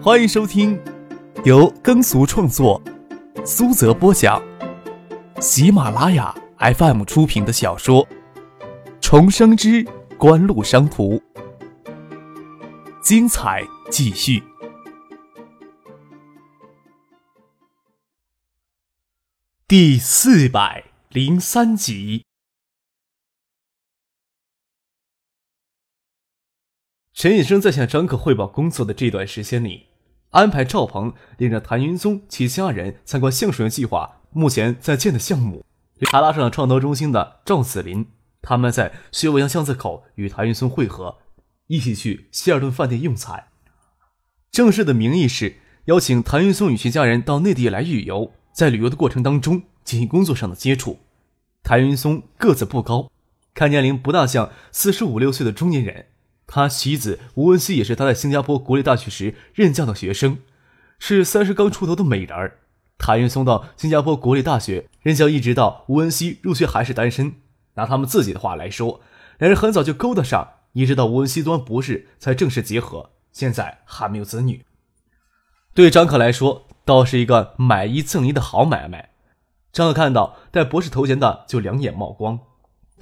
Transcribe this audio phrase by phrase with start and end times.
[0.00, 0.80] 欢迎收听
[1.44, 2.80] 由耕俗创作、
[3.44, 4.40] 苏泽播讲、
[5.40, 8.06] 喜马拉雅 FM 出品的小说
[9.00, 9.84] 《重生之
[10.16, 11.16] 官路商途》，
[13.02, 14.40] 精彩继续，
[19.66, 22.24] 第四百零三集。
[27.12, 29.87] 陈医生在向张克汇报工作的这段时间里，
[30.30, 35.64] 安排赵鹏领着谭云松其家人参观橡树园计划目前在建的项目，
[36.10, 38.06] 还拉上了创投中心的赵子林。
[38.42, 41.18] 他们在薛文阳巷子口与谭云松会合，
[41.66, 43.48] 一起去希尔顿饭店用餐。
[44.50, 50.98] 正式的名义是邀请谭云松与其家人到内地来旅游，在旅游的过程当中进行工作上的接触。
[51.62, 53.10] 谭云松个子不高，
[53.54, 56.06] 看年龄不大像四十五六岁的中年人。
[56.50, 60.38] 他妻子吴文熙也是他在新加坡国立大学时任教的学生，
[60.98, 62.58] 是三十刚出头的美人儿。
[62.96, 67.34] 谭云松到新加坡国立大学任教，一直到吴文熙入学还是单身。
[67.74, 69.00] 拿他们自己的话来说，
[69.38, 74.64] 两人很早就勾搭上，一直到吴文熙读完博士才正式结合，现在还没有子女。
[75.74, 79.10] 对张可来说，倒是一个买一赠一的好买卖。
[79.70, 82.40] 张可看到带博士头衔的就两眼冒光。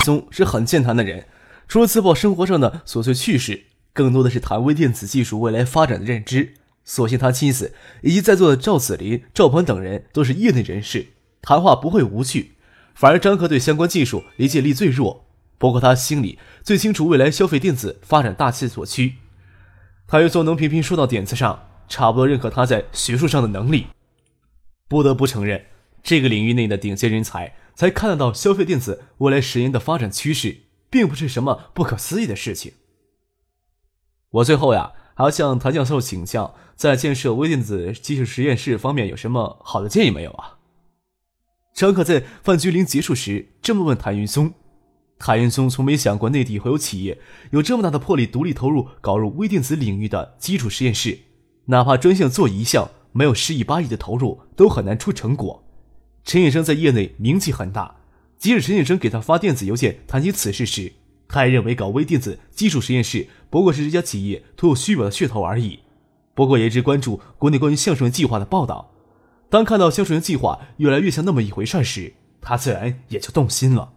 [0.05, 1.27] 松是很健谈的人。
[1.69, 6.55] 除了自曝生活上的琐碎趣事，更多的是谈微电子技术未来发展的认知。
[6.85, 11.09] 所幸他妻子以及在座的赵子林、赵鹏等人都是业内人士，
[11.43, 12.53] 谈话不会无趣。
[12.95, 15.27] 反而张克对相关技术理解力最弱，
[15.59, 19.15] 不过他心里最清楚未来消费电子发展大势所趋。
[20.07, 23.89] 谭云松能频频说到点子上，差不多认可他在学术上的能力。
[24.87, 25.65] 不得不承认，
[26.05, 30.59] 这个领域内的顶尖人才才看得到消费电子未来十年的发展趋势。
[30.97, 32.73] 并不是什么不可思议的事情。
[34.31, 40.57] 我最后呀，还要向谭教授请教，在建设微电子技术实验室方面有什么好的建议没有啊？
[41.75, 44.55] 张可在范居林结束时这么问谭云松。
[45.19, 47.21] 谭云松从没想过内地会有企业
[47.51, 51.19] 有这么大的魄力，独立投入搞入微电子领域的基础实验室，
[51.67, 55.63] 哪怕专项做一项，没有十亿八亿的投入，都很难出成果。
[56.25, 57.97] 陈医生在业内名气很大。
[58.39, 60.93] 即使陈先生给他发电子邮件谈起此事时，
[61.27, 65.81] 他也认为搞微电子基础实验室不过是这家企业徒有虚表的噱头而已。
[66.35, 68.93] 不过也一直关注国内关于相声计划的报道。
[69.49, 73.95] 当看到相声计划越来越像那么一回事时，他自然也就动心了。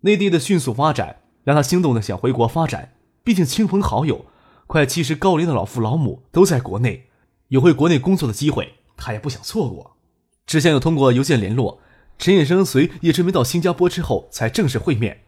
[0.00, 4.24] 内地的迅速发展让他心动的想回国发展，毕竟亲朋好友、
[4.66, 7.08] 快七十高龄的老父老母都在国内，
[7.48, 9.96] 有回国内工作的机会，他也不想错过。
[10.46, 11.80] 之前有通过邮件联络。
[12.20, 15.22] 陈衍生随叶春明到新加坡之后，才正式会面。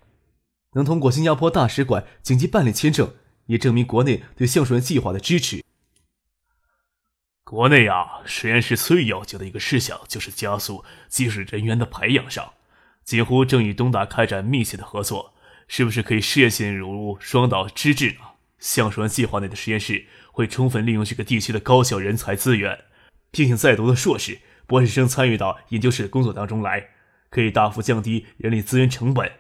[0.75, 3.15] 能通过新加坡大使馆紧急办理签证，
[3.47, 5.65] 也证明国内对橡树园计划的支持。
[7.45, 12.53] 国内啊，实验室最要紧的一个事项就是加速技术人员的培养上，
[13.03, 15.33] 几乎正与东大开展密切的合作。
[15.69, 18.19] 是不是可以试验性融入双岛之治呢？
[18.59, 22.85] 橡树园计划内的实验室会充分利用这个地区的高校人才资源，
[23.31, 24.41] 并请在读的硕士。
[24.73, 26.89] 博士生参与到研究室工作当中来，
[27.29, 29.31] 可以大幅降低人力资源成本。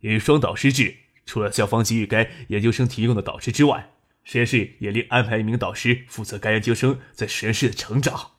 [0.00, 3.92] 由于双导师制，除了校方给予该研究生提供的导师之外，
[4.24, 8.32] 实验室也另安排一名导师负责该研究生在实验室的成长。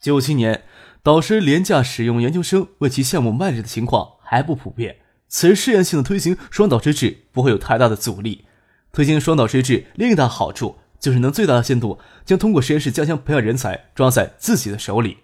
[0.00, 0.62] 九七年，
[1.02, 8.46] 导师廉价使用研究生为其项目卖力的情况还不普遍，此时试验性的推行双导师制不会有太大的阻力。
[8.90, 10.78] 推行双导师制另一大好处。
[10.98, 15.18] 就是能最大限度将通过实验室加强培养人才抓在自己的手里，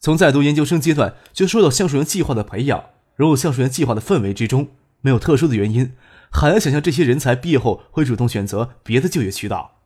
[0.00, 4.68] 从在读研究生阶段就受到橡树园计划的培养，融入橡树园计划的氛围之中。
[5.00, 5.94] 没有特殊的原因，
[6.30, 9.76] 很难想象这些人才毕业后会主动选择别的就业渠道。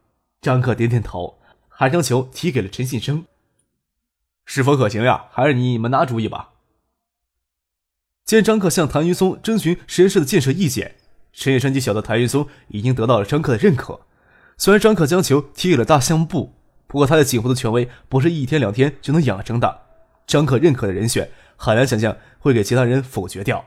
[0.41, 3.27] 张克点点头，还将球踢给了陈信生
[4.47, 5.27] ：“是否可行呀？
[5.31, 6.53] 还是你们拿主意吧。”
[8.25, 10.97] 见张克向谭云松征询实验室的建设意见，
[11.35, 14.01] 陈野山就晓得谭云松已经得到了张克的认可。
[14.57, 16.55] 虽然张可将球踢给了大项目部，
[16.87, 19.83] 不过他在锦湖的权威不是一天两天就能养成的。
[20.27, 23.65] 张可认可的人选，很难想象会给其他人否决掉。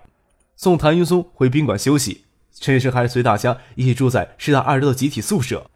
[0.56, 5.70] 送谭云松回宾馆休息，陈医生还是随大家一起住在师大二楼的集体宿舍。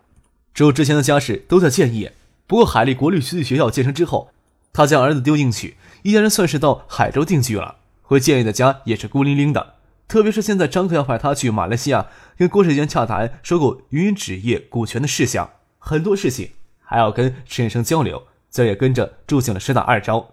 [0.54, 2.14] 只有之前的家事都在建业，
[2.48, 4.32] 不过海利国立学校建成之后，
[4.74, 7.76] 他将儿子丢进去，一家人算是到海州定居了。
[8.02, 9.76] 回建业的家也是孤零零的。
[10.08, 16.50] 特别是现在，张克要派他去马来西亚跟郭世坚洽谈收购云云纸业股权的事项，很多事情
[16.80, 20.32] 还要跟陈远生交流，自然也跟着住进了师大二招。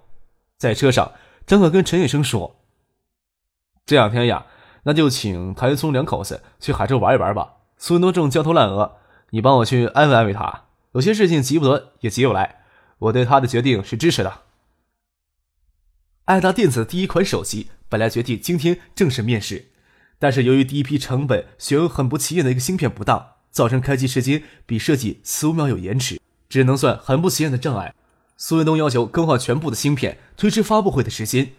[0.58, 1.12] 在车上，
[1.46, 2.56] 张可跟陈远生说
[3.84, 4.46] ：“这两天呀，
[4.84, 7.54] 那就请谭松两口子去海州玩一玩吧。
[7.76, 8.96] 苏云东正焦头烂额，
[9.30, 10.64] 你帮我去安慰安慰他。
[10.92, 12.64] 有些事情急不得也急不来，
[12.98, 14.42] 我对他的决定是支持的。
[16.24, 19.66] 爱达电子的第一款手机本来决定今天正式面世，
[20.18, 26.18] 但是由于第一批成本选用很不起眼的一个芯片不当，造成开机时间比设计四五秒有延迟，
[26.48, 27.94] 只能算很不起眼的障碍。
[28.38, 31.52] 苏文东要求更换全部的芯片，推迟发布会的时间。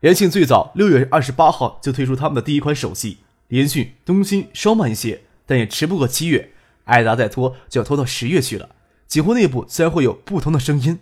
[0.00, 3.18] 联信最早六月二十八号就推出他们的第一款手机，
[3.48, 6.52] 联讯、东芯稍慢一些，但也迟不过七月。
[6.84, 8.70] 爱达再拖就要拖到十月去了。
[9.08, 11.00] 锦湖内部自然会有不同的声音。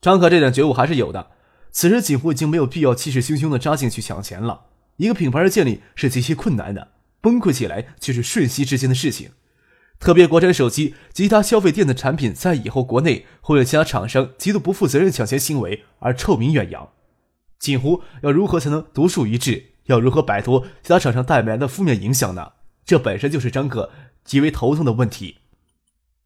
[0.00, 1.30] 张可这点觉悟还是有的。
[1.72, 4.66] 此时锦湖已经没有必要气势汹汹的扎进去抢钱了。
[4.96, 9.30] 一个品牌的建立是极其困难的，崩溃起来却是瞬息之间的事情。
[10.00, 16.88] 特别国产手机及其他消费电子产品在以后国内会为其他厂商极度不负责任抢钱行为而臭名远扬。
[17.58, 19.66] 锦湖要如何才能独树一帜？
[19.84, 22.52] 要如何摆脱其他厂商带来的负面影响呢？
[22.84, 23.90] 这本身就是张哥
[24.24, 25.36] 极为头痛的问题。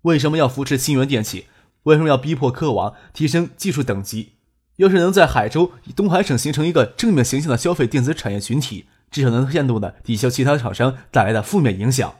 [0.03, 1.47] 为什么要扶持新源电器？
[1.83, 4.35] 为什么要逼迫科王提升技术等级？
[4.77, 12.15] 要是能在海州东海省形成一个正面形象的消费电子产业群体，至少能限度的抵消其他厂商带来的负面影响。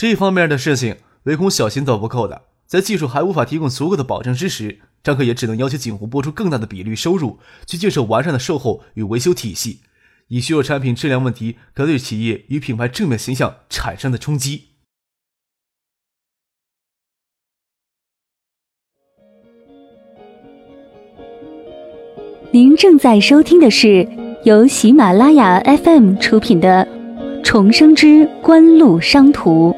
[0.00, 2.44] 这方面的事情，唯恐小心都不够的。
[2.66, 4.80] 在技术还无法提供足够的保证之时。
[5.02, 9.80] 张克也只能要求锦湖拨出更大的比率收入，去建设完善的售后与维修体系，
[10.28, 14.68] 以削弱产品质量问题可对企业与品牌正面形象产生的冲击。
[22.50, 24.08] 您正在收听的是
[24.44, 26.88] 由喜马拉雅 FM 出品的
[27.44, 29.70] 《重生之官路商途》。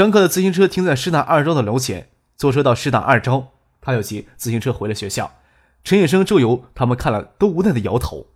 [0.00, 3.48] 张克的自行车停在师大二招的楼前，坐车到师大二招，
[3.82, 5.34] 他又骑自行车回了学校。
[5.84, 8.28] 陈野生、周游他们看了都无奈的摇头。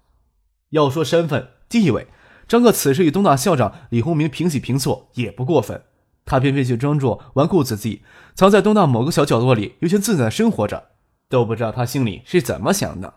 [0.72, 2.06] 要说身份地位，
[2.46, 5.80] 张克此时与东大校长李洪明平起平坐也不过分。
[6.26, 8.02] 他偏偏却装作纨绔子弟，
[8.34, 10.90] 藏在东大某个小角落里悠闲自在的生活着，
[11.30, 13.14] 都不知道他心里是怎么想的。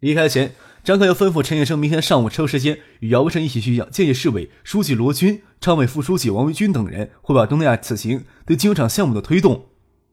[0.00, 0.54] 离开前。
[0.84, 9.64] 张克又吩咐陈业生，明天上午抽时间与姚文生一起去向建业市委书记罗军、常委副书记王维军等人汇报东南亚此行对金融厂项目的推动。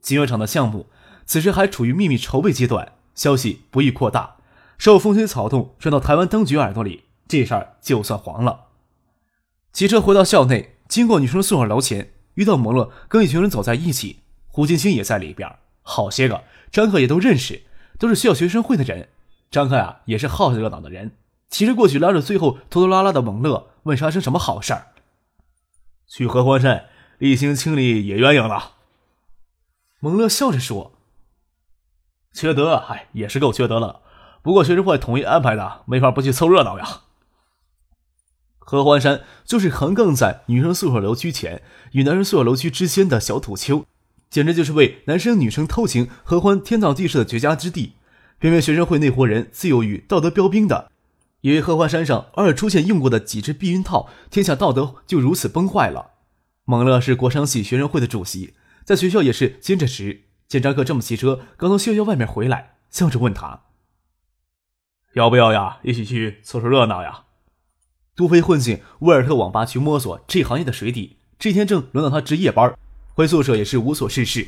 [0.01, 0.88] 金融厂的项目
[1.25, 4.38] 此时还处于秘密筹备阶段，消息不易扩大，
[4.77, 8.68] 受风吹草动传到台湾当局耳朵里，这事儿就算黄了。
[9.73, 17.63] 骑车回到校内，经过女生宿舍楼前，遇到摩洛跟一群人走在一起，胡金星也在里边，好些个张克也都认识，
[18.00, 19.09] 都是校学生会的人。
[19.51, 21.12] 张克呀，也是好热闹的人，
[21.50, 24.88] 骑着过去，拉着最后拖拖拉拉的蒙乐，问发生什么好事儿。
[26.07, 26.86] 去合欢山
[27.18, 28.75] 例行清理野鸳鸯了。
[30.00, 30.94] 蒙乐笑着说
[32.31, 34.00] ：“缺德，嗨，也是够缺德了。
[34.42, 37.01] 不过学生会统一安排的，没法不去凑热闹呀。”
[38.57, 41.62] 合欢山就是横亘在女生宿舍楼区前
[41.92, 43.86] 与男生宿舍楼区之间的小土丘，
[44.30, 47.95] 简直就是为男生女生偷情合欢天造地设的绝佳之地。
[48.41, 50.91] 偏偏学生会那伙人自有与道德标兵的，
[51.41, 56.13] 以为鹤欢山上偶尔出现用过的几只避孕套，天下道德就如此崩坏了。
[56.65, 60.23] 蒙乐是国商系学生会的主席，在学校也是兼着职。
[60.47, 63.61] 见张克这么骑车刚从学校外面回来，笑着问他
[65.13, 65.77] ：“要不要呀？
[65.83, 67.25] 一起去凑凑热闹呀？”
[68.18, 72.75] 杜飞混进威尔特网吧去摸索这行业的水底，这天正轮到他值夜班，
[73.13, 74.47] 回宿舍也是无所事事。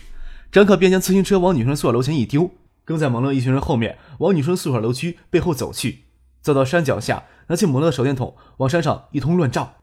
[0.51, 2.49] 张克便将自行车往女生宿舍楼前一丢。
[2.85, 6.05] 跟在蒙乐一群人后面，往女生宿舍楼区背后走去。
[6.41, 9.75] 走到山脚下，拿起蒙乐手电筒，往山上一通乱照。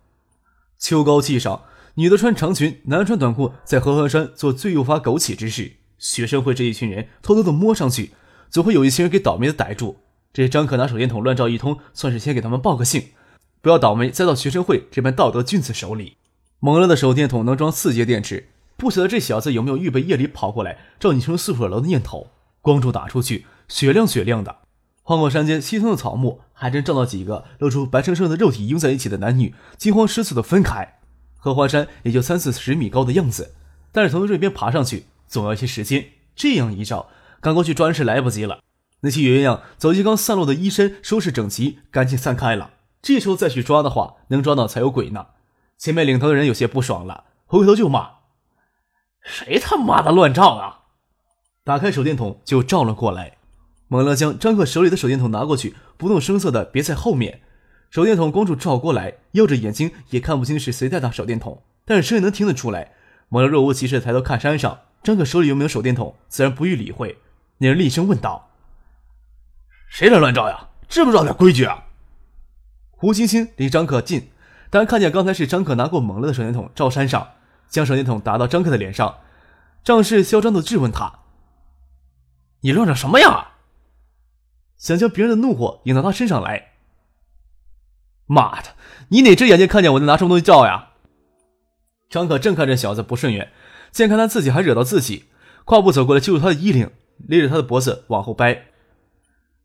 [0.78, 1.62] 秋高气爽，
[1.95, 5.76] 女的穿长裙，男的穿短裤，在合欢山做最诱发枸杞之事。
[5.99, 8.12] 学生会这一群人偷偷的摸上去，
[8.50, 10.00] 总会有一些人给倒霉的逮住。
[10.33, 13.09] 这些张可拿手电筒乱照一通，算是先给他们报个信，
[13.61, 16.16] 不要倒霉栽到学生会这般道德君子手里。
[16.59, 22.28] 蒙乐的手电筒能装四节电池，不晓得这小子有没有预备夜里跑过来照女生宿舍楼的念头。
[22.61, 24.57] 光柱打出去，雪亮雪亮的。
[25.02, 30.99] 晃过山间稀松的草木，还真照到几个露出白生生的肉体拥在一起的男女，惊慌失措的分开。
[31.37, 33.55] 荷花山也就三四十米高的样子，
[33.90, 36.11] 但是从这边爬上去总要一些时间。
[36.37, 37.09] 这样一照，
[37.40, 38.61] 赶过去抓人是来不及了。
[39.00, 42.73] 那些鸳鸯早就刚散落的衣衫收拾整齐，赶紧散开了。
[43.02, 45.29] 这时候再去抓的话，能抓到才有鬼呢。
[45.79, 48.11] 前面领头的人有些不爽了，回头就骂
[49.25, 50.79] ：“谁他妈的乱照啊！”
[51.70, 53.36] 打开手电筒就照了过来，
[53.86, 57.42] 猛乐将张克手里的手电筒拿过去，不动声色的别在后面。
[57.90, 62.90] 手电筒光柱照过来，耀着眼睛也看不清是谁在打手电筒，但是声音能听得出来。
[63.28, 67.18] 猛乐若无其事抬头看山上，张克手里有没有手电筒，自然不予理会。
[67.58, 68.50] 那人厉声问道
[69.88, 70.70] ：“谁来乱照呀？
[70.88, 71.84] 知不知道点规矩啊？”
[72.90, 74.28] 胡星星离张克近，
[74.70, 77.28] 但看见刚才是张克拿过猛了的手电筒照山上，
[77.68, 79.18] 将手电筒打到张克的脸上，
[79.84, 81.12] 仗势嚣张的质问他
[82.61, 83.49] ：“你愣成什么呀？”
[84.76, 86.69] 想将别人的怒火引到他身上来。
[88.26, 88.69] 妈的，
[89.09, 90.90] 你哪只眼睛看见我在拿什么东西照呀？
[92.09, 93.52] 张可正看这小子不顺眼，
[93.90, 95.26] 见看他自己还惹到自己，
[95.64, 96.90] 跨步走过来揪住他的衣领，
[97.29, 98.67] 勒着他的脖子往后掰。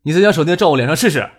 [0.02, 1.30] 你再将手电照我脸上试试！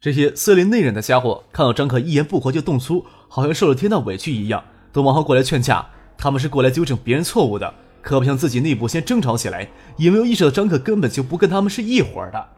[0.00, 5.90] 这些色厉内荏的家伙看到张可一言不合就动粗，好像受了天大委屈一样，都往后过来劝架。
[6.16, 7.74] 他们是过来纠正别人错误的，
[8.08, 9.68] 可不想自己内部先争吵起来。
[9.98, 12.48] 也没有意识到张可根本就不跟他们是一伙的。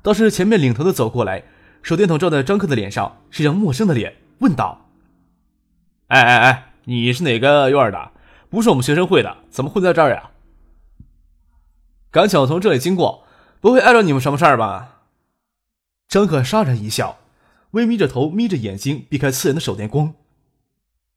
[0.00, 1.42] 倒是前面领头的走过来，
[1.82, 4.90] 手电筒照在张克的脸上，是张陌生的脸，问道
[6.06, 8.12] ：“哎哎哎，你是哪个院的？
[8.48, 10.30] 不是我们学生会的，怎么会在这儿呀？
[12.12, 13.26] 赶巧从这里经过，
[13.60, 15.00] 不会碍着你们什么事儿吧？”
[16.06, 17.18] 张可杀人一笑，
[17.72, 20.14] 微眯着头，眯着眼睛，避开刺人的手电光。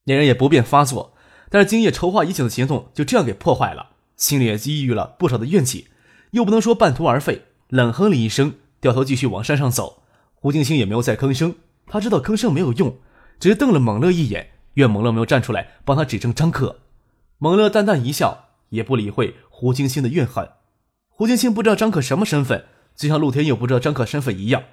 [0.05, 1.13] 那人也不便发作，
[1.49, 5.87] 但是今夜筹划已久的行动就这样给破坏了，心里也积郁了不少的怨气，
[6.31, 10.03] 又不能说半途而废，冷哼了一声，掉头继续往山上走。
[10.35, 12.97] 胡静心也没有再吭声，他知道吭声没有用，
[13.39, 16.79] 只是瞪了猛乐一眼，怨猛乐没有站出来帮他指证张克。
[17.37, 20.49] 猛乐淡淡一笑，也不理会胡静心的怨恨。
[21.09, 24.63] 胡静心不知道张克什么身份，就像陆天佑不知道张克身份一样。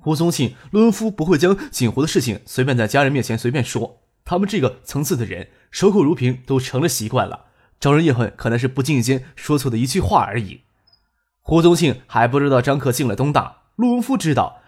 [0.00, 4.00] 胡宗庆、陆文夫不会将锦湖的事情随便在家人面前随便说。
[4.24, 7.46] 他们这个层次的人，守口如瓶都成了习惯了。
[7.78, 10.62] 招人怨恨可能是不经意间说错的一句话而已。
[11.42, 14.62] 胡宗庆还不知道张克进了东大，陆文夫知道，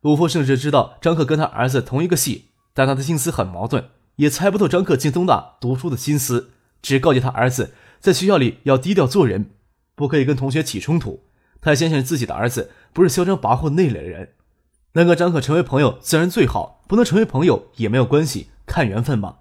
[0.00, 6.50] 陆夫甚至知道张克跟他儿子同一个系，但他的心思很矛盾，也猜不透张克进东大读书的心思。
[6.80, 9.50] 只告诫他儿子在学校里要低调做人，
[9.94, 11.24] 不可以跟同学起冲突。
[11.60, 14.34] 他还相信自己的儿子不是嚣张跋扈那类人。
[14.92, 19.38] 能跟张可成为朋友自然最好，不能成为朋友也没有关系，看缘分嘛。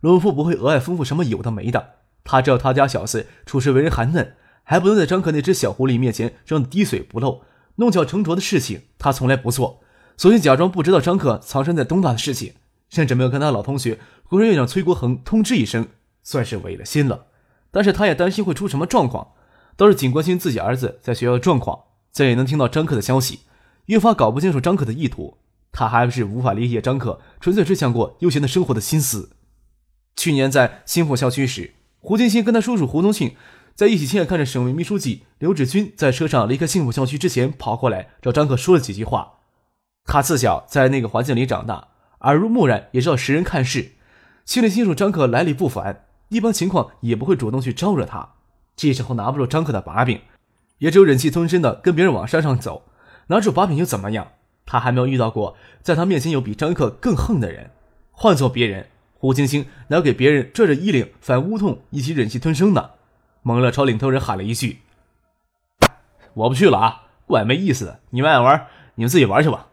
[0.00, 1.90] 罗父不会额外吩咐什么有的没的，
[2.24, 7.42] 他知道他家小子处事为人寒嫩，还不能在张可那只小狐狸面前装的滴水不漏，
[7.76, 9.80] 弄巧成拙的事情他从来不做，
[10.16, 12.54] 索性假装不知道张可藏身在东大的事情，
[12.90, 15.86] 甚至没有跟他老同学国人院长崔国恒通知一声，
[16.24, 17.26] 算是违了心了。
[17.70, 19.28] 但是他也担心会出什么状况，
[19.76, 23.40] 倒是仅关心自己儿子在学校状况，再也能听到张可的消息。
[23.86, 25.38] 越发搞不清楚张可的意图，
[25.76, 29.30] 他还是无法理解张可纯粹只想过悠闲的生活的心思。
[30.14, 33.34] 去年在新浦校区时，胡金星跟他叔叔胡宗庆
[33.74, 39.40] 在一起，亲眼看着省委秘书记刘志军在车上离开新浦校区之前跑过来找张可说了几句话。
[40.04, 41.88] 他自小在那个环境里长大，
[42.20, 43.92] 耳濡目染，也知道识人看事，
[44.44, 48.34] 心里清楚张可来历不凡，一般情况也不会主动去招惹他。
[48.76, 50.20] 这时候拿不住张可的把柄，
[50.78, 52.84] 也只有忍气吞声的跟别人往山上走。
[53.26, 54.28] 拿住把柄又怎么样？
[54.66, 57.70] 他还没有遇到过在他面前有比张克更横的人。
[58.10, 62.90] 换做别人，胡青青哪给别人拽着衣领反乌痛一起忍气吞声呢？
[63.42, 64.78] 蒙乐朝领头人喊了一句
[66.32, 68.00] ：“我不去了啊，怪没意思的。
[68.10, 69.68] 你们爱玩，你们自己玩去吧。”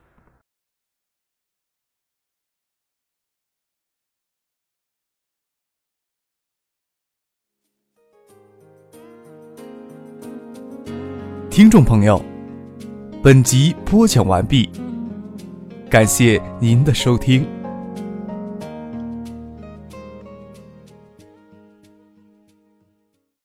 [11.50, 12.31] 听众朋友。
[13.24, 14.68] 本集播讲完毕，
[15.92, 17.46] 感谢您的收听。